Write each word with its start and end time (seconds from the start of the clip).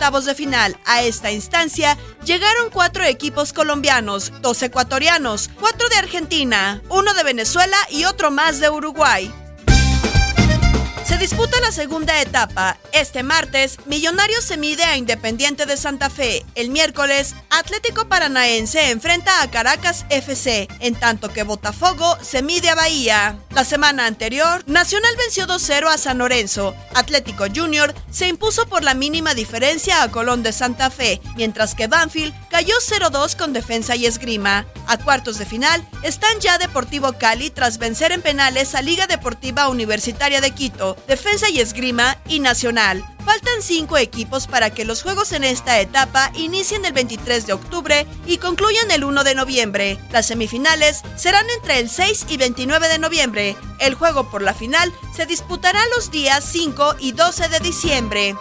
Octavos 0.00 0.24
de 0.24 0.34
final. 0.34 0.78
A 0.86 1.02
esta 1.02 1.30
instancia 1.30 1.98
llegaron 2.24 2.70
cuatro 2.70 3.04
equipos 3.04 3.52
colombianos, 3.52 4.32
dos 4.40 4.62
ecuatorianos, 4.62 5.50
cuatro 5.60 5.86
de 5.90 5.96
Argentina, 5.96 6.80
uno 6.88 7.12
de 7.12 7.22
Venezuela 7.22 7.76
y 7.90 8.06
otro 8.06 8.30
más 8.30 8.60
de 8.60 8.70
Uruguay. 8.70 9.30
Se 11.10 11.18
disputa 11.18 11.58
la 11.60 11.72
segunda 11.72 12.20
etapa. 12.22 12.78
Este 12.92 13.24
martes, 13.24 13.78
Millonarios 13.86 14.44
se 14.44 14.56
mide 14.56 14.84
a 14.84 14.96
Independiente 14.96 15.66
de 15.66 15.76
Santa 15.76 16.08
Fe. 16.08 16.46
El 16.54 16.70
miércoles, 16.70 17.34
Atlético 17.50 18.06
Paranaense 18.06 18.92
enfrenta 18.92 19.42
a 19.42 19.50
Caracas 19.50 20.06
FC, 20.08 20.68
en 20.78 20.94
tanto 20.94 21.32
que 21.32 21.42
Botafogo 21.42 22.16
se 22.22 22.42
mide 22.42 22.68
a 22.68 22.76
Bahía. 22.76 23.40
La 23.50 23.64
semana 23.64 24.06
anterior, 24.06 24.62
Nacional 24.68 25.12
venció 25.18 25.48
2-0 25.48 25.88
a 25.88 25.98
San 25.98 26.18
Lorenzo. 26.18 26.76
Atlético 26.94 27.46
Junior 27.52 27.92
se 28.12 28.28
impuso 28.28 28.68
por 28.68 28.84
la 28.84 28.94
mínima 28.94 29.34
diferencia 29.34 30.04
a 30.04 30.12
Colón 30.12 30.44
de 30.44 30.52
Santa 30.52 30.90
Fe, 30.90 31.20
mientras 31.34 31.74
que 31.74 31.88
Banfield 31.88 32.32
cayó 32.50 32.76
0-2 32.78 33.36
con 33.36 33.52
defensa 33.52 33.96
y 33.96 34.06
esgrima. 34.06 34.64
A 34.86 34.96
cuartos 34.96 35.38
de 35.38 35.46
final 35.46 35.84
están 36.04 36.38
ya 36.38 36.58
Deportivo 36.58 37.14
Cali 37.14 37.50
tras 37.50 37.78
vencer 37.78 38.12
en 38.12 38.22
penales 38.22 38.76
a 38.76 38.82
Liga 38.82 39.08
Deportiva 39.08 39.68
Universitaria 39.68 40.40
de 40.40 40.52
Quito, 40.52 40.96
Defensa 41.06 41.48
y 41.50 41.60
Esgrima 41.60 42.16
y 42.28 42.40
Nacional. 42.40 43.04
Faltan 43.24 43.62
cinco 43.62 43.98
equipos 43.98 44.46
para 44.46 44.70
que 44.70 44.84
los 44.84 45.02
juegos 45.02 45.32
en 45.32 45.44
esta 45.44 45.78
etapa 45.80 46.32
inicien 46.34 46.84
el 46.84 46.92
23 46.92 47.46
de 47.46 47.52
octubre 47.52 48.06
y 48.26 48.38
concluyan 48.38 48.90
el 48.90 49.04
1 49.04 49.24
de 49.24 49.34
noviembre. 49.34 49.98
Las 50.10 50.26
semifinales 50.26 51.02
serán 51.16 51.46
entre 51.56 51.78
el 51.78 51.88
6 51.90 52.26
y 52.28 52.36
29 52.36 52.88
de 52.88 52.98
noviembre. 52.98 53.56
El 53.78 53.94
juego 53.94 54.30
por 54.30 54.42
la 54.42 54.54
final 54.54 54.92
se 55.14 55.26
disputará 55.26 55.80
los 55.94 56.10
días 56.10 56.44
5 56.44 56.96
y 57.00 57.12
12 57.12 57.48
de 57.48 57.60
diciembre. 57.60 58.36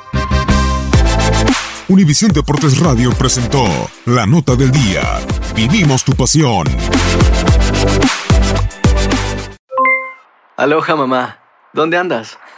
Univisión 1.87 2.31
Deportes 2.31 2.77
Radio 2.77 3.11
presentó 3.11 3.65
La 4.05 4.25
Nota 4.25 4.55
del 4.55 4.71
Día. 4.71 5.19
Vivimos 5.55 6.03
tu 6.03 6.13
pasión. 6.13 6.67
Aloha 10.55 10.95
mamá, 10.95 11.39
¿dónde 11.73 11.97
andas? 11.97 12.37